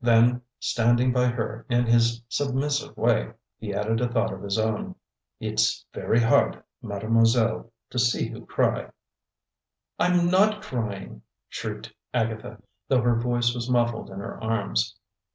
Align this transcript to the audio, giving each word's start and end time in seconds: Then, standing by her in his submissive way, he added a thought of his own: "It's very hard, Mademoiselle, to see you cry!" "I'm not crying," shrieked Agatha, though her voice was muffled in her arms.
Then, 0.00 0.40
standing 0.58 1.12
by 1.12 1.26
her 1.26 1.66
in 1.68 1.84
his 1.84 2.22
submissive 2.30 2.96
way, 2.96 3.32
he 3.58 3.74
added 3.74 4.00
a 4.00 4.08
thought 4.08 4.32
of 4.32 4.42
his 4.42 4.56
own: 4.58 4.94
"It's 5.38 5.84
very 5.92 6.18
hard, 6.18 6.62
Mademoiselle, 6.80 7.70
to 7.90 7.98
see 7.98 8.30
you 8.30 8.46
cry!" 8.46 8.88
"I'm 9.98 10.28
not 10.30 10.62
crying," 10.62 11.20
shrieked 11.50 11.92
Agatha, 12.14 12.58
though 12.88 13.02
her 13.02 13.16
voice 13.20 13.54
was 13.54 13.68
muffled 13.68 14.08
in 14.08 14.20
her 14.20 14.42
arms. 14.42 14.98